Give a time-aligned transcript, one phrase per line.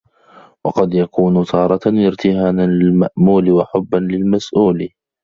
[0.65, 4.89] وَقَدْ يَكُونُ تَارَةً ارْتِهَانًا لِلْمَأْمُولِ، وَحُبًّا لِلْمَسْئُولِ